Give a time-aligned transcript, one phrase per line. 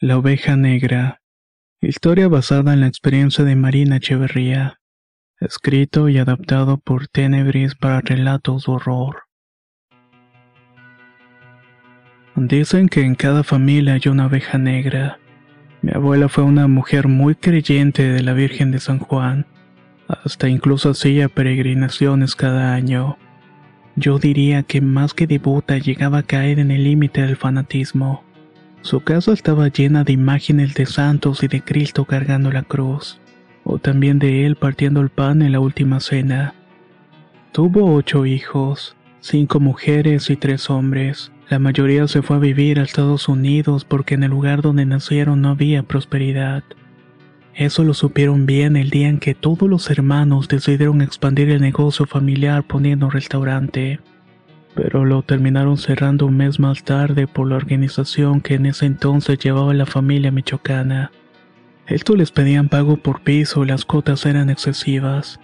[0.00, 1.22] La oveja negra.
[1.80, 4.78] Historia basada en la experiencia de Marina Echeverría.
[5.40, 9.24] Escrito y adaptado por Tenebris para relatos de horror.
[12.36, 15.18] Dicen que en cada familia hay una oveja negra.
[15.82, 19.46] Mi abuela fue una mujer muy creyente de la Virgen de San Juan.
[20.06, 23.18] Hasta incluso hacía peregrinaciones cada año.
[23.96, 28.27] Yo diría que más que devota llegaba a caer en el límite del fanatismo.
[28.82, 33.20] Su casa estaba llena de imágenes de santos y de Cristo cargando la cruz,
[33.64, 36.54] o también de él partiendo el pan en la última cena.
[37.52, 41.32] Tuvo ocho hijos, cinco mujeres y tres hombres.
[41.50, 45.42] La mayoría se fue a vivir a Estados Unidos porque en el lugar donde nacieron
[45.42, 46.62] no había prosperidad.
[47.54, 52.06] Eso lo supieron bien el día en que todos los hermanos decidieron expandir el negocio
[52.06, 53.98] familiar poniendo restaurante
[54.78, 59.36] pero lo terminaron cerrando un mes más tarde por la organización que en ese entonces
[59.40, 61.10] llevaba la familia michoacana.
[61.88, 65.40] Esto les pedían pago por piso y las cuotas eran excesivas.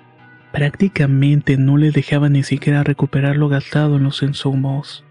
[0.53, 5.05] Prácticamente no les dejaban ni siquiera recuperar lo gastado en los insumos.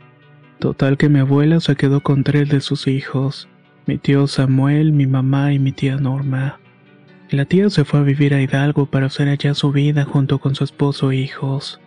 [0.57, 3.49] Total que mi abuela se quedó con tres de sus hijos,
[3.87, 6.61] mi tío Samuel, mi mamá y mi tía Norma.
[7.29, 10.55] La tía se fue a vivir a Hidalgo para hacer allá su vida junto con
[10.55, 11.81] su esposo e hijos.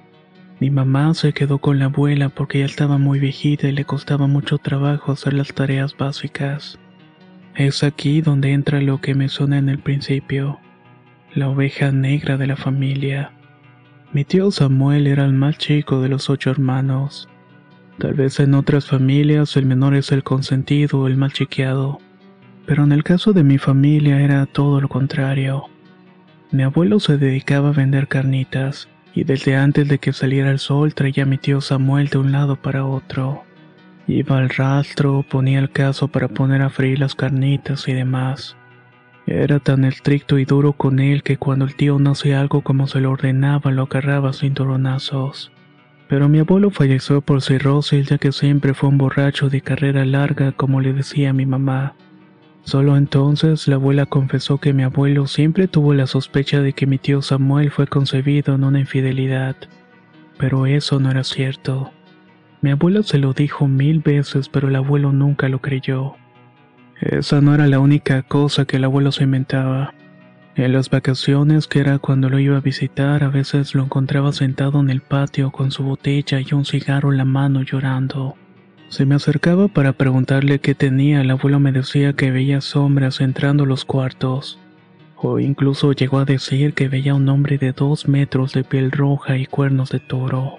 [0.58, 4.26] Mi mamá se quedó con la abuela porque ya estaba muy viejita y le costaba
[4.26, 6.78] mucho trabajo hacer las tareas básicas.
[7.54, 10.58] Es aquí donde entra lo que me suena en el principio,
[11.34, 13.32] la oveja negra de la familia.
[14.14, 17.28] Mi tío Samuel era el más chico de los ocho hermanos.
[17.98, 21.98] Tal vez en otras familias el menor es el consentido o el mal chiqueado,
[22.64, 25.64] pero en el caso de mi familia era todo lo contrario.
[26.50, 30.94] Mi abuelo se dedicaba a vender carnitas y desde antes de que saliera el sol
[30.94, 33.44] traía a mi tío Samuel de un lado para otro.
[34.06, 38.58] Iba al rastro, ponía el caso para poner a freír las carnitas y demás.
[39.26, 42.86] Era tan estricto y duro con él que cuando el tío no hacía algo como
[42.86, 45.50] se lo ordenaba lo agarraba sin cinturonazos.
[46.08, 50.52] Pero mi abuelo falleció por cirrosis ya que siempre fue un borracho de carrera larga
[50.52, 51.94] como le decía mi mamá.
[52.66, 56.98] Solo entonces la abuela confesó que mi abuelo siempre tuvo la sospecha de que mi
[56.98, 59.54] tío Samuel fue concebido en una infidelidad.
[60.36, 61.92] Pero eso no era cierto.
[62.62, 66.16] Mi abuelo se lo dijo mil veces, pero el abuelo nunca lo creyó.
[67.00, 69.94] Esa no era la única cosa que el abuelo se inventaba.
[70.56, 74.80] En las vacaciones, que era cuando lo iba a visitar, a veces lo encontraba sentado
[74.80, 78.34] en el patio con su botella y un cigarro en la mano llorando.
[78.88, 83.66] Se me acercaba para preguntarle qué tenía, el abuelo me decía que veía sombras entrando
[83.66, 84.60] los cuartos.
[85.16, 89.38] O incluso llegó a decir que veía un hombre de dos metros de piel roja
[89.38, 90.58] y cuernos de toro.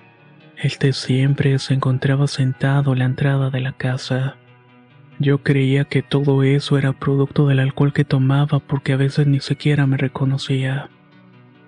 [0.57, 4.35] Este siempre se encontraba sentado en la entrada de la casa.
[5.19, 9.39] Yo creía que todo eso era producto del alcohol que tomaba porque a veces ni
[9.39, 10.89] siquiera me reconocía.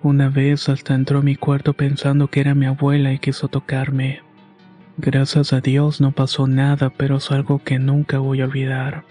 [0.02, 4.22] Una vez hasta entró a mi cuarto pensando que era mi abuela y quiso tocarme.
[5.02, 9.04] Gracias a Dios no pasó nada, pero es algo que nunca voy a olvidar.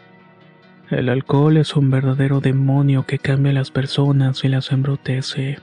[0.92, 5.58] El alcohol es un verdadero demonio que cambia a las personas y las embrutece.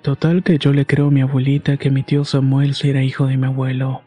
[0.00, 3.26] Total que yo le creo a mi abuelita que mi tío Samuel sí era hijo
[3.26, 4.00] de mi abuelo.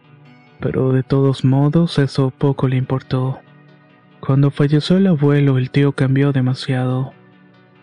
[0.62, 3.38] Pero de todos modos eso poco le importó.
[4.22, 7.14] Cuando falleció el abuelo el tío cambió demasiado.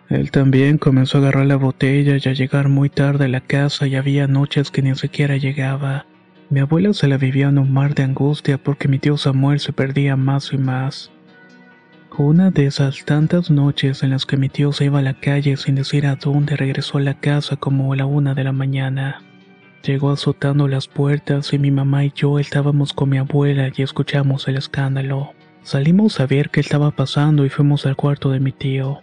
[0.08, 3.86] Él también comenzó a agarrar la botella y a llegar muy tarde a la casa
[3.86, 6.06] y había noches que ni siquiera llegaba
[6.52, 9.72] Mi abuela se la vivía en un mar de angustia porque mi tío Samuel se
[9.72, 11.10] perdía más y más.
[12.18, 15.56] Una de esas tantas noches en las que mi tío se iba a la calle
[15.56, 19.22] sin decir a dónde regresó a la casa como a la una de la mañana.
[19.82, 24.46] Llegó azotando las puertas y mi mamá y yo estábamos con mi abuela y escuchamos
[24.46, 25.32] el escándalo.
[25.62, 29.00] Salimos a ver qué estaba pasando y fuimos al cuarto de mi tío.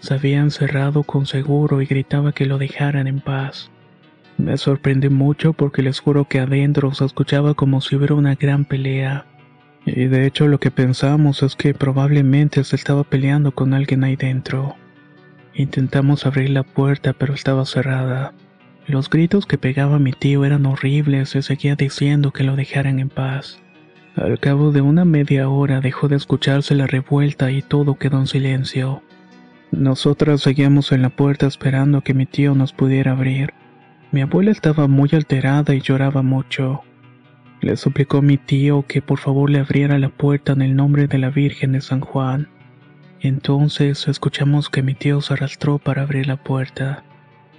[0.00, 3.70] Se había encerrado con seguro y gritaba que lo dejaran en paz.
[4.40, 8.64] Me sorprendí mucho porque les juro que adentro se escuchaba como si hubiera una gran
[8.64, 9.26] pelea.
[9.84, 14.16] Y de hecho lo que pensamos es que probablemente se estaba peleando con alguien ahí
[14.16, 14.76] dentro.
[15.54, 18.32] Intentamos abrir la puerta pero estaba cerrada.
[18.86, 23.10] Los gritos que pegaba mi tío eran horribles y seguía diciendo que lo dejaran en
[23.10, 23.60] paz.
[24.16, 28.26] Al cabo de una media hora dejó de escucharse la revuelta y todo quedó en
[28.26, 29.02] silencio.
[29.70, 33.52] Nosotras seguíamos en la puerta esperando que mi tío nos pudiera abrir.
[34.12, 36.82] Mi abuela estaba muy alterada y lloraba mucho.
[37.60, 41.06] Le suplicó a mi tío que por favor le abriera la puerta en el nombre
[41.06, 42.48] de la Virgen de San Juan.
[43.20, 47.04] Entonces escuchamos que mi tío se arrastró para abrir la puerta.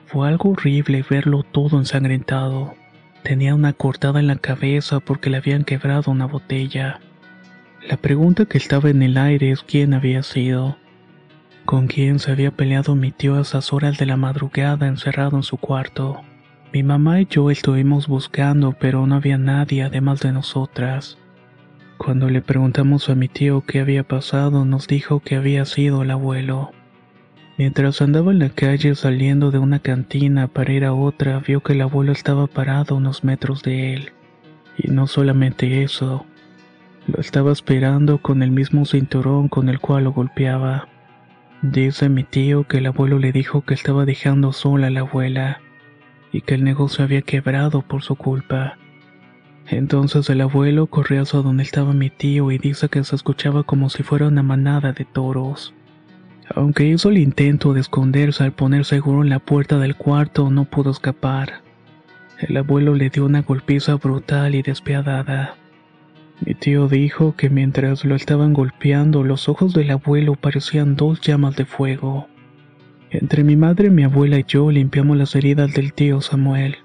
[0.07, 2.73] Fue algo horrible verlo todo ensangrentado.
[3.23, 6.99] Tenía una cortada en la cabeza porque le habían quebrado una botella.
[7.87, 10.77] La pregunta que estaba en el aire es quién había sido.
[11.63, 15.43] ¿Con quién se había peleado mi tío a esas horas de la madrugada encerrado en
[15.43, 16.21] su cuarto?
[16.73, 21.17] Mi mamá y yo estuvimos buscando, pero no había nadie además de nosotras.
[21.97, 26.11] Cuando le preguntamos a mi tío qué había pasado, nos dijo que había sido el
[26.11, 26.71] abuelo.
[27.57, 31.73] Mientras andaba en la calle saliendo de una cantina para ir a otra, vio que
[31.73, 34.13] el abuelo estaba parado unos metros de él.
[34.77, 36.25] Y no solamente eso,
[37.05, 40.87] lo estaba esperando con el mismo cinturón con el cual lo golpeaba.
[41.61, 45.59] Dice mi tío que el abuelo le dijo que estaba dejando sola a la abuela
[46.31, 48.77] y que el negocio había quebrado por su culpa.
[49.67, 53.89] Entonces el abuelo corrió hacia donde estaba mi tío y dice que se escuchaba como
[53.89, 55.73] si fuera una manada de toros.
[56.53, 60.65] Aunque hizo el intento de esconderse al poner seguro en la puerta del cuarto, no
[60.65, 61.61] pudo escapar.
[62.39, 65.55] El abuelo le dio una golpiza brutal y despiadada.
[66.43, 71.55] Mi tío dijo que mientras lo estaban golpeando, los ojos del abuelo parecían dos llamas
[71.55, 72.27] de fuego.
[73.11, 76.77] Entre mi madre, mi abuela y yo limpiamos las heridas del tío Samuel.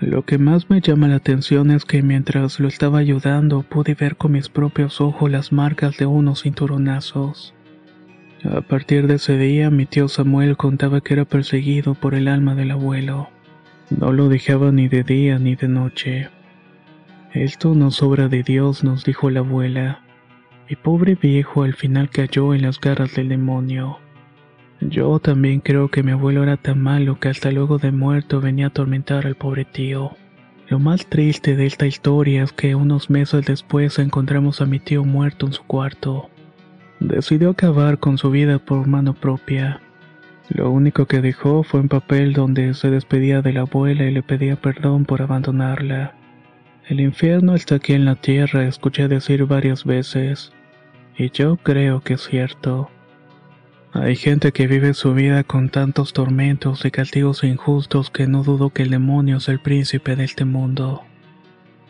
[0.00, 4.16] Lo que más me llama la atención es que mientras lo estaba ayudando pude ver
[4.16, 7.54] con mis propios ojos las marcas de unos cinturonazos.
[8.42, 12.56] A partir de ese día mi tío Samuel contaba que era perseguido por el alma
[12.56, 13.28] del abuelo.
[13.96, 16.30] No lo dejaba ni de día ni de noche.
[17.32, 20.02] Esto no sobra de Dios, nos dijo la abuela.
[20.68, 23.98] Mi pobre viejo al final cayó en las garras del demonio.
[24.88, 28.66] Yo también creo que mi abuelo era tan malo que hasta luego de muerto venía
[28.66, 30.12] a atormentar al pobre tío.
[30.68, 35.02] Lo más triste de esta historia es que unos meses después encontramos a mi tío
[35.04, 36.28] muerto en su cuarto.
[37.00, 39.80] Decidió acabar con su vida por mano propia.
[40.50, 44.22] Lo único que dejó fue un papel donde se despedía de la abuela y le
[44.22, 46.14] pedía perdón por abandonarla.
[46.86, 50.52] El infierno está aquí en la tierra, escuché decir varias veces,
[51.16, 52.90] y yo creo que es cierto.
[53.96, 58.70] Hay gente que vive su vida con tantos tormentos y castigos injustos que no dudo
[58.70, 61.04] que el demonio es el príncipe de este mundo,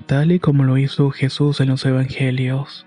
[0.05, 2.85] tal y como lo hizo Jesús en los Evangelios.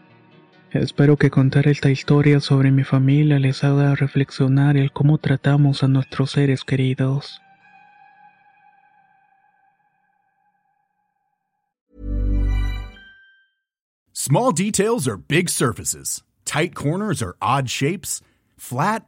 [0.70, 5.88] Espero que contar esta historia sobre mi familia les haga reflexionar el cómo tratamos a
[5.88, 7.42] nuestros seres queridos.
[14.14, 16.24] Small details are big surfaces.
[16.46, 18.22] Tight corners are odd shapes.
[18.58, 19.08] Flat,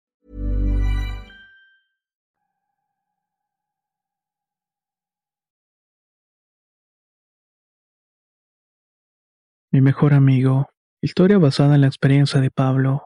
[9.73, 10.67] Mi mejor amigo.
[11.01, 13.03] Historia basada en la experiencia de Pablo.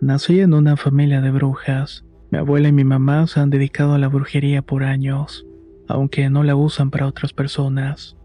[0.00, 2.04] Nací en una familia de brujas.
[2.32, 5.46] Mi abuela y mi mamá se han dedicado a la brujería por años,
[5.86, 8.16] aunque no la usan para otras personas.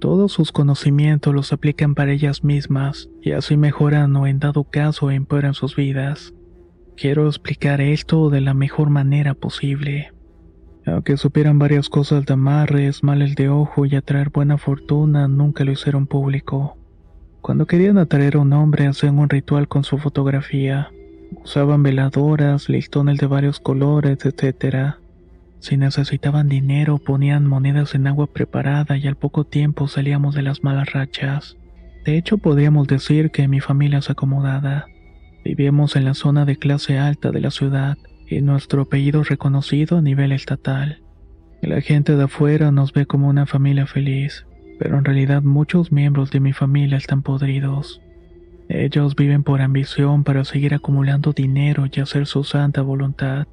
[0.00, 5.12] Todos sus conocimientos los aplican para ellas mismas y así mejoran o en dado caso
[5.12, 6.34] empeoran sus vidas.
[6.96, 10.12] Quiero explicar esto de la mejor manera posible.
[10.90, 15.70] Aunque supieran varias cosas de amarres, males de ojo y atraer buena fortuna, nunca lo
[15.70, 16.76] hicieron público.
[17.40, 20.90] Cuando querían atraer a un hombre hacían un ritual con su fotografía.
[21.44, 24.96] Usaban veladoras, listones de varios colores, etc.
[25.60, 30.64] Si necesitaban dinero, ponían monedas en agua preparada y al poco tiempo salíamos de las
[30.64, 31.56] malas rachas.
[32.04, 34.86] De hecho, podríamos decir que mi familia es acomodada.
[35.44, 37.96] Vivíamos en la zona de clase alta de la ciudad
[38.30, 41.02] y nuestro apellido reconocido a nivel estatal.
[41.60, 44.46] La gente de afuera nos ve como una familia feliz,
[44.78, 48.00] pero en realidad muchos miembros de mi familia están podridos.
[48.68, 53.48] Ellos viven por ambición para seguir acumulando dinero y hacer su santa voluntad.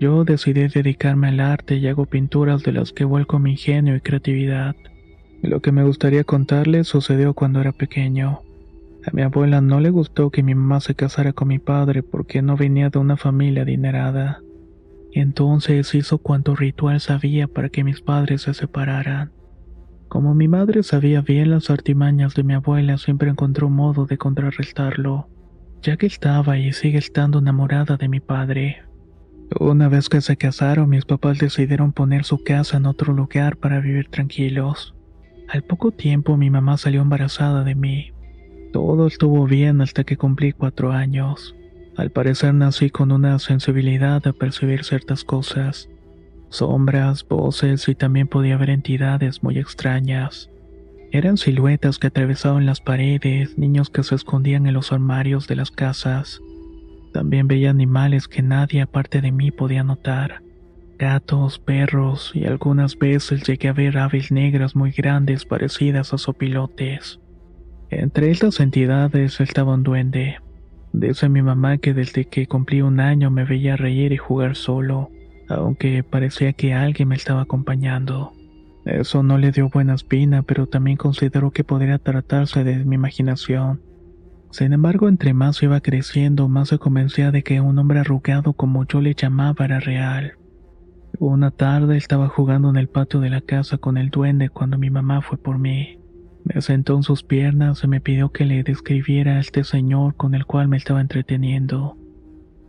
[0.00, 4.00] Yo decidí dedicarme al arte y hago pinturas de las que vuelco mi ingenio y
[4.00, 4.74] creatividad.
[5.42, 8.40] Lo que me gustaría contarles sucedió cuando era pequeño.
[9.04, 12.40] A mi abuela no le gustó que mi mamá se casara con mi padre porque
[12.40, 14.40] no venía de una familia adinerada.
[15.12, 19.32] Entonces hizo cuanto ritual sabía para que mis padres se separaran.
[20.08, 25.28] Como mi madre sabía bien las artimañas de mi abuela, siempre encontró modo de contrarrestarlo,
[25.82, 28.82] ya que estaba y sigue estando enamorada de mi padre.
[29.58, 33.80] Una vez que se casaron, mis papás decidieron poner su casa en otro lugar para
[33.80, 34.94] vivir tranquilos.
[35.48, 38.11] Al poco tiempo mi mamá salió embarazada de mí.
[38.72, 41.54] Todo estuvo bien hasta que cumplí cuatro años.
[41.96, 45.90] Al parecer nací con una sensibilidad a percibir ciertas cosas.
[46.48, 50.48] Sombras, voces y también podía ver entidades muy extrañas.
[51.10, 55.70] Eran siluetas que atravesaban las paredes, niños que se escondían en los armarios de las
[55.70, 56.40] casas.
[57.12, 60.42] También veía animales que nadie aparte de mí podía notar.
[60.98, 67.20] Gatos, perros y algunas veces llegué a ver aves negras muy grandes parecidas a sopilotes.
[67.94, 70.36] Entre estas entidades estaba un duende.
[70.94, 75.10] Dice mi mamá que desde que cumplí un año me veía reír y jugar solo,
[75.50, 78.32] aunque parecía que alguien me estaba acompañando.
[78.86, 83.82] Eso no le dio buena espina, pero también consideró que podría tratarse de mi imaginación.
[84.50, 88.86] Sin embargo, entre más iba creciendo, más se convencía de que un hombre arrugado como
[88.86, 90.38] yo le llamaba era real.
[91.18, 94.88] Una tarde estaba jugando en el patio de la casa con el duende cuando mi
[94.88, 96.01] mamá fue por mí.
[96.44, 100.34] Me sentó en sus piernas y me pidió que le describiera a este señor con
[100.34, 101.96] el cual me estaba entreteniendo.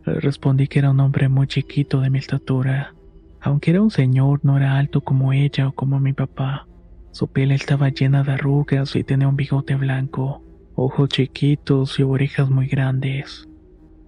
[0.06, 2.94] Le respondí que era un hombre muy chiquito de mi estatura.
[3.42, 6.68] Aunque era un señor, no era alto como ella o como mi papá.
[7.12, 10.44] Su piel estaba llena de arrugas y tenía un bigote blanco
[10.76, 13.48] ojos chiquitos y orejas muy grandes.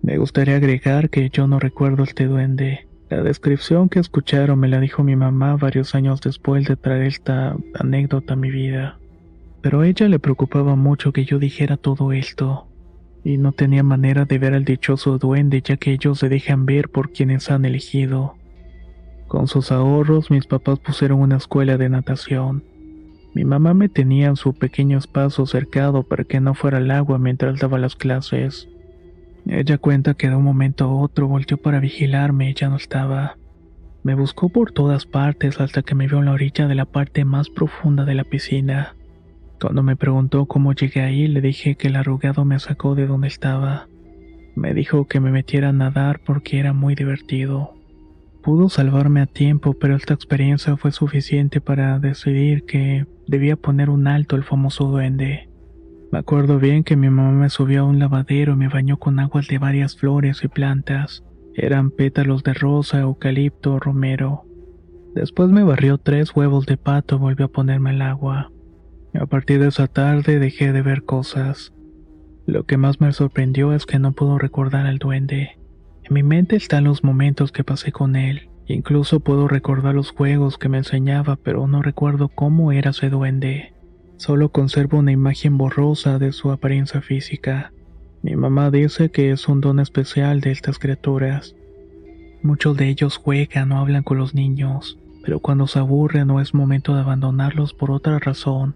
[0.01, 2.87] Me gustaría agregar que yo no recuerdo este duende.
[3.09, 7.55] La descripción que escucharon me la dijo mi mamá varios años después de traer esta
[7.75, 8.99] anécdota a mi vida.
[9.65, 12.67] Pero a ella le preocupaba mucho que yo dijera todo esto,
[13.23, 16.89] y no tenía manera de ver al dichoso duende ya que ellos se dejan ver
[16.89, 18.35] por quienes han elegido.
[19.27, 22.63] Con sus ahorros mis papás pusieron una escuela de natación.
[23.33, 27.17] Mi mamá me tenía en su pequeño espacio cercado para que no fuera al agua
[27.17, 28.69] mientras daba las clases.
[29.47, 33.39] Ella cuenta que de un momento a otro volteó para vigilarme y ya no estaba.
[34.03, 37.25] Me buscó por todas partes hasta que me vio en la orilla de la parte
[37.25, 38.94] más profunda de la piscina.
[39.59, 43.27] Cuando me preguntó cómo llegué ahí, le dije que el arrugado me sacó de donde
[43.27, 43.87] estaba.
[44.55, 47.73] Me dijo que me metiera a nadar porque era muy divertido.
[48.43, 54.07] Pudo salvarme a tiempo, pero esta experiencia fue suficiente para decidir que debía poner un
[54.07, 55.49] alto al famoso duende.
[56.11, 59.19] Me acuerdo bien que mi mamá me subió a un lavadero y me bañó con
[59.19, 61.23] aguas de varias flores y plantas.
[61.55, 64.43] Eran pétalos de rosa, eucalipto, romero.
[65.15, 68.51] Después me barrió tres huevos de pato y volvió a ponerme el agua.
[69.19, 71.73] A partir de esa tarde dejé de ver cosas.
[72.45, 75.57] Lo que más me sorprendió es que no puedo recordar al duende.
[76.03, 78.49] En mi mente están los momentos que pasé con él.
[78.67, 83.73] Incluso puedo recordar los juegos que me enseñaba, pero no recuerdo cómo era ese duende.
[84.17, 87.71] Solo conservo una imagen borrosa de su apariencia física.
[88.21, 91.55] Mi mamá dice que es un don especial de estas criaturas.
[92.41, 96.53] Muchos de ellos juegan o hablan con los niños, pero cuando se aburren o es
[96.53, 98.75] momento de abandonarlos por otra razón,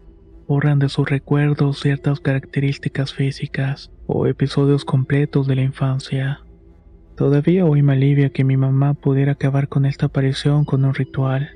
[0.50, 6.41] borran de sus recuerdos ciertas características físicas o episodios completos de la infancia.
[7.15, 11.51] Todavía hoy me alivia que mi mamá pudiera acabar con esta aparición con un ritual.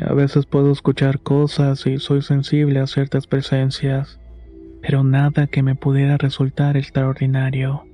[0.00, 4.18] A veces puedo escuchar cosas y soy sensible a ciertas presencias.
[4.80, 7.84] pero nada que me pudiera resultar extraordinario.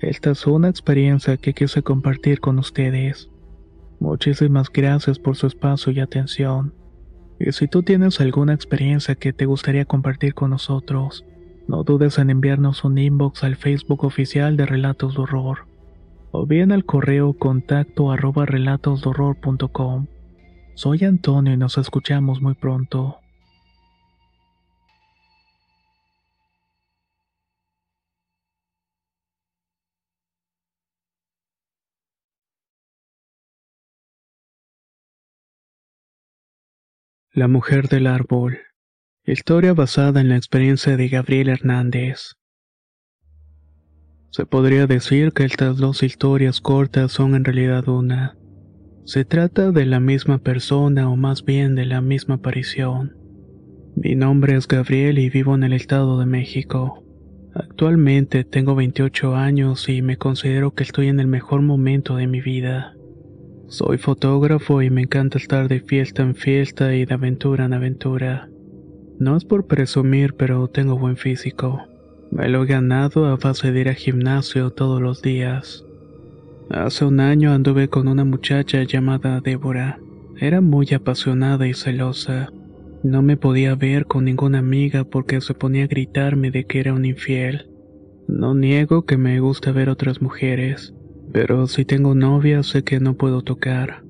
[0.00, 3.28] Esta es una experiencia que quise compartir con ustedes.
[4.00, 6.72] Muchísimas gracias por su espacio y atención.
[7.40, 11.24] Y si tú tienes alguna experiencia que te gustaría compartir con nosotros,
[11.68, 15.68] no dudes en enviarnos un inbox al Facebook oficial de Relatos de Horror
[16.30, 20.06] o bien al correo contacto arroba relatosdorror.com.
[20.74, 23.18] Soy Antonio y nos escuchamos muy pronto.
[37.38, 38.58] La mujer del árbol.
[39.24, 42.32] Historia basada en la experiencia de Gabriel Hernández.
[44.30, 48.36] Se podría decir que estas dos historias cortas son en realidad una.
[49.04, 53.16] Se trata de la misma persona o más bien de la misma aparición.
[53.94, 57.04] Mi nombre es Gabriel y vivo en el Estado de México.
[57.54, 62.40] Actualmente tengo 28 años y me considero que estoy en el mejor momento de mi
[62.40, 62.97] vida.
[63.68, 68.48] Soy fotógrafo y me encanta estar de fiesta en fiesta y de aventura en aventura.
[69.18, 71.82] No es por presumir, pero tengo buen físico.
[72.30, 75.84] Me lo he ganado a base de ir al gimnasio todos los días.
[76.70, 80.00] Hace un año anduve con una muchacha llamada Débora.
[80.38, 82.50] Era muy apasionada y celosa.
[83.02, 86.94] No me podía ver con ninguna amiga porque se ponía a gritarme de que era
[86.94, 87.68] un infiel.
[88.28, 90.94] No niego que me gusta ver otras mujeres,
[91.32, 94.02] pero si tengo novia sé que no puedo tocar.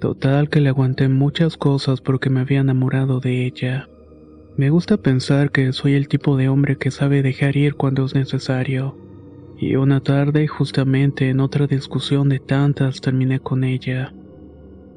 [0.00, 3.88] Total que le aguanté muchas cosas porque me había enamorado de ella.
[4.56, 8.14] Me gusta pensar que soy el tipo de hombre que sabe dejar ir cuando es
[8.14, 8.96] necesario.
[9.58, 14.12] Y una tarde, justamente en otra discusión de tantas, terminé con ella.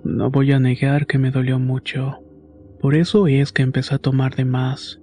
[0.03, 2.17] No voy a negar que me dolió mucho.
[2.81, 4.99] Por eso es que empecé a tomar de más.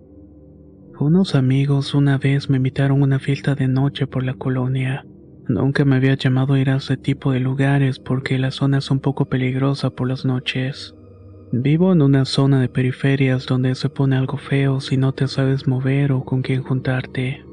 [1.00, 5.04] Unos amigos una vez me invitaron a una fiesta de noche por la colonia.
[5.48, 8.90] Nunca me había llamado a ir a ese tipo de lugares porque la zona es
[8.90, 10.94] un poco peligrosa por las noches.
[11.52, 15.68] Vivo en una zona de periferias donde se pone algo feo si no te sabes
[15.68, 17.44] mover o con quién juntarte.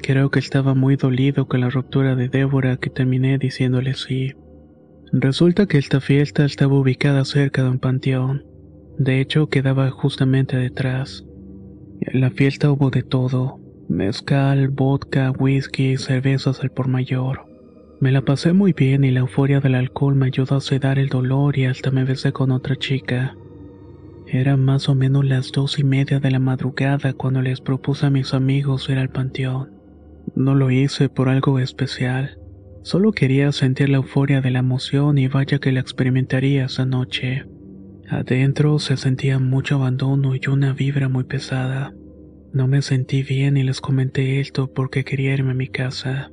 [0.00, 4.32] Creo que estaba muy dolido con la ruptura de Débora que terminé diciéndole sí.
[5.12, 8.44] Resulta que esta fiesta estaba ubicada cerca de un panteón.
[8.98, 11.24] De hecho, quedaba justamente detrás.
[12.00, 13.60] En la fiesta hubo de todo.
[13.88, 17.46] Mezcal, vodka, whisky, cervezas al por mayor.
[18.00, 21.08] Me la pasé muy bien y la euforia del alcohol me ayudó a sedar el
[21.08, 23.34] dolor y hasta me besé con otra chica.
[24.26, 28.10] Era más o menos las dos y media de la madrugada cuando les propuse a
[28.10, 29.70] mis amigos ir al panteón.
[30.36, 32.38] No lo hice por algo especial.
[32.82, 37.46] Solo quería sentir la euforia de la emoción y vaya que la experimentaría esa noche.
[38.10, 41.94] Adentro se sentía mucho abandono y una vibra muy pesada.
[42.52, 46.30] No me sentí bien y les comenté esto porque quería irme a mi casa.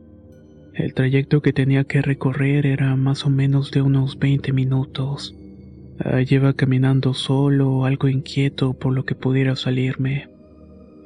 [0.74, 5.36] El trayecto que tenía que recorrer era más o menos de unos 20 minutos.
[6.00, 10.30] Allí iba caminando solo, algo inquieto por lo que pudiera salirme.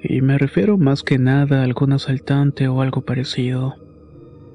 [0.01, 3.75] Y me refiero más que nada a algún asaltante o algo parecido.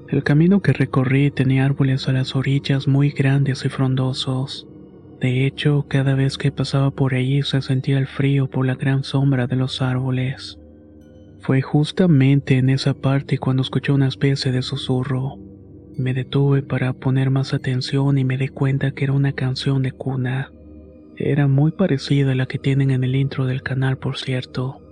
[0.09, 4.69] El camino que recorrí tenía árboles a las orillas muy grandes y frondosos.
[5.25, 9.05] De hecho, cada vez que pasaba por allí se sentía el frío por la gran
[9.05, 10.59] sombra de los árboles.
[11.41, 15.39] Fue justamente en esa parte cuando escuché una especie de susurro.
[15.97, 19.93] Me detuve para poner más atención y me di cuenta que era una canción de
[19.93, 20.53] cuna.
[21.17, 24.83] Era muy parecida a la que tienen en el intro del canal, por cierto.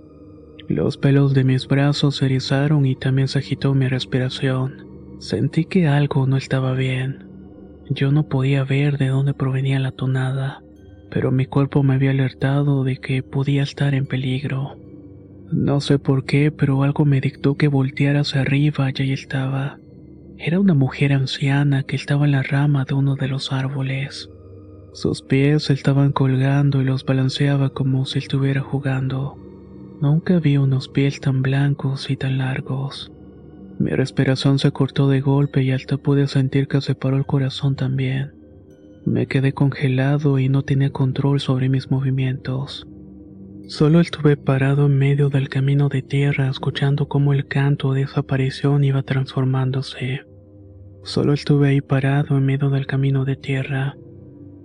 [0.67, 4.87] Los pelos de mis brazos se erizaron y también se agitó mi respiración.
[5.19, 7.32] Sentí que algo no estaba bien.
[7.89, 10.61] Yo no podía ver de dónde provenía la tonada,
[11.11, 14.77] pero mi cuerpo me había alertado de que podía estar en peligro.
[15.51, 19.77] No sé por qué, pero algo me dictó que volteara hacia arriba y ahí estaba.
[20.37, 24.29] Era una mujer anciana que estaba en la rama de uno de los árboles.
[24.93, 29.37] Sus pies estaban colgando y los balanceaba como si estuviera jugando.
[30.01, 33.12] Nunca vi unos pies tan blancos y tan largos.
[33.79, 37.75] Mi respiración se cortó de golpe y hasta pude sentir que se paró el corazón
[37.75, 38.33] también.
[39.05, 42.87] Me quedé congelado y no tenía control sobre mis movimientos.
[43.67, 48.21] Solo estuve parado en medio del camino de tierra escuchando cómo el canto de esa
[48.21, 50.21] aparición iba transformándose.
[51.03, 53.97] Solo estuve ahí parado en medio del camino de tierra.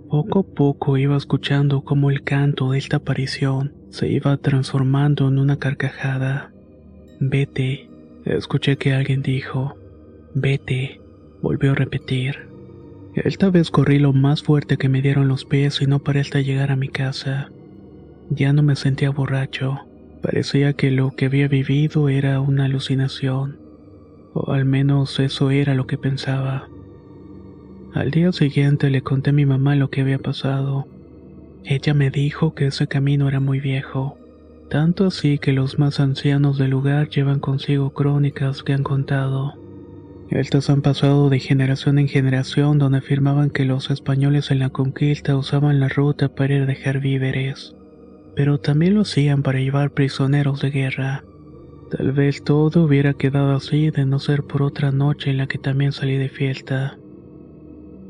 [0.09, 5.39] Poco a poco iba escuchando cómo el canto de esta aparición se iba transformando en
[5.39, 6.53] una carcajada.
[7.19, 7.88] Vete,
[8.25, 9.75] escuché que alguien dijo.
[10.33, 11.01] Vete,
[11.41, 12.47] volvió a repetir.
[13.15, 16.41] Esta vez corrí lo más fuerte que me dieron los pies y no paré hasta
[16.41, 17.51] llegar a mi casa.
[18.29, 19.79] Ya no me sentía borracho,
[20.21, 23.57] Parecía que lo que había vivido era una alucinación,
[24.33, 26.67] o al menos eso era lo que pensaba.
[27.93, 30.87] Al día siguiente le conté a mi mamá lo que había pasado.
[31.63, 34.17] Ella me dijo que ese camino era muy viejo,
[34.69, 39.55] tanto así que los más ancianos del lugar llevan consigo crónicas que han contado.
[40.29, 45.35] Estas han pasado de generación en generación donde afirmaban que los españoles en la conquista
[45.35, 47.75] usaban la ruta para ir a dejar víveres,
[48.35, 51.23] pero también lo hacían para llevar prisioneros de guerra.
[51.89, 55.57] Tal vez todo hubiera quedado así de no ser por otra noche en la que
[55.57, 56.99] también salí de fiesta.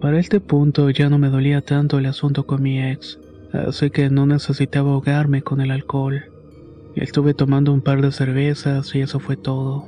[0.02, 3.17] Para este punto ya no me dolía tanto el asunto con mi ex,
[3.54, 6.26] así que no necesitaba ahogarme con el alcohol.
[6.95, 9.88] Estuve tomando un par de cervezas y eso fue todo.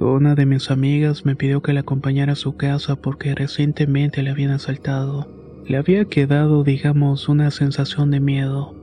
[0.00, 4.30] Una de mis amigas me pidió que la acompañara a su casa porque recientemente le
[4.30, 5.28] habían asaltado.
[5.66, 8.74] Le había quedado, digamos, una sensación de miedo.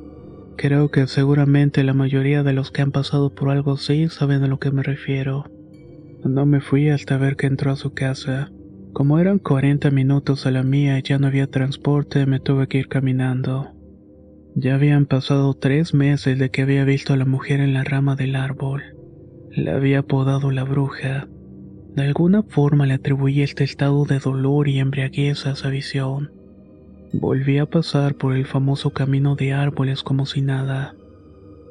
[0.57, 4.47] Creo que seguramente la mayoría de los que han pasado por algo así saben a
[4.47, 5.45] lo que me refiero.
[6.23, 8.51] No me fui hasta ver que entró a su casa.
[8.93, 12.79] Como eran 40 minutos a la mía y ya no había transporte, me tuve que
[12.79, 13.71] ir caminando.
[14.55, 18.15] Ya habían pasado tres meses de que había visto a la mujer en la rama
[18.15, 18.83] del árbol.
[19.49, 21.27] La había apodado la bruja.
[21.95, 26.31] De alguna forma le atribuí este estado de dolor y embriaguez a esa visión.
[27.13, 30.95] Volví a pasar por el famoso camino de árboles como si nada.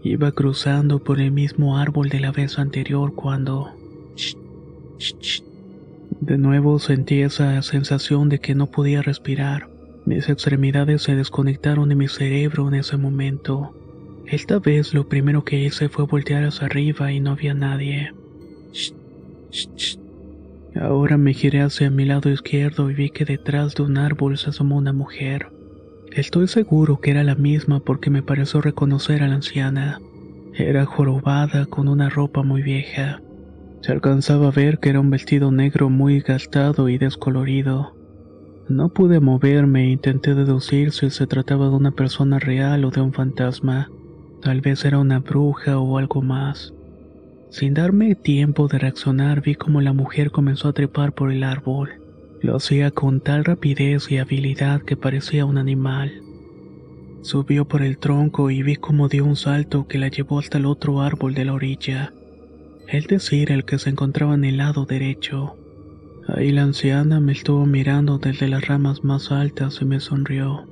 [0.03, 3.71] Iba cruzando por el mismo árbol de la vez anterior cuando...
[6.21, 9.72] De nuevo sentí esa sensación de que no podía respirar.
[10.05, 13.75] Mis extremidades se desconectaron de mi cerebro en ese momento.
[14.27, 18.13] Esta vez lo primero que hice fue voltear hacia arriba y no había nadie.
[20.75, 24.51] Ahora me giré hacia mi lado izquierdo y vi que detrás de un árbol se
[24.51, 25.49] asomó una mujer.
[26.11, 30.01] Estoy seguro que era la misma porque me pareció reconocer a la anciana.
[30.55, 33.23] Era jorobada con una ropa muy vieja.
[33.83, 37.95] Se alcanzaba a ver que era un vestido negro muy gastado y descolorido.
[38.73, 43.03] No pude moverme e intenté deducir si se trataba de una persona real o de
[43.03, 43.91] un fantasma.
[44.41, 46.73] Tal vez era una bruja o algo más.
[47.51, 52.01] Sin darme tiempo de reaccionar vi como la mujer comenzó a trepar por el árbol.
[52.41, 56.23] Lo hacía con tal rapidez y habilidad que parecía un animal.
[57.21, 60.65] Subió por el tronco y vi como dio un salto que la llevó hasta el
[60.65, 62.15] otro árbol de la orilla,
[62.89, 65.59] es decir, el que se encontraba en el lado derecho.
[66.29, 70.67] Ahí la anciana me estuvo mirando desde las ramas más altas y me sonrió.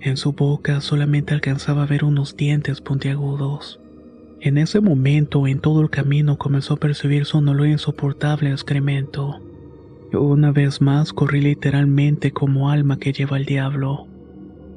[0.00, 3.80] En su boca solamente alcanzaba a ver unos dientes puntiagudos.
[4.40, 9.40] En ese momento, en todo el camino comenzó a percibir su olor insoportable excremento.
[10.12, 14.06] Una vez más corrí literalmente como alma que lleva el diablo.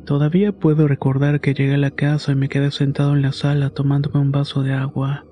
[0.06, 3.70] Todavía puedo recordar que llegué a la casa y me quedé sentado en la sala
[3.70, 5.26] tomándome un vaso de agua.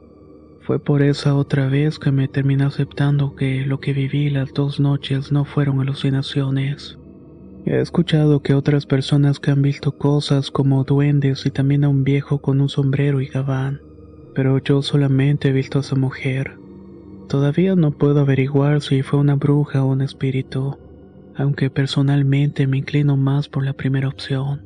[0.65, 4.80] Fue por esa otra vez que me terminé aceptando que lo que viví las dos
[4.80, 6.97] noches no fueron alucinaciones.
[7.67, 12.04] He escuchado que otras personas que han visto cosas como duendes y también a un
[12.04, 13.80] viejo con un sombrero y gabán,
[14.34, 16.58] pero yo solamente he visto a esa mujer.
[17.30, 20.80] Todavía no puedo averiguar si fue una bruja o un espíritu,
[21.36, 24.63] aunque personalmente me inclino más por la primera opción.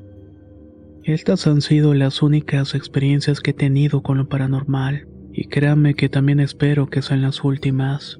[1.03, 5.08] Estas han sido las únicas experiencias que he tenido con lo paranormal.
[5.31, 8.19] Y créame que también espero que sean las últimas.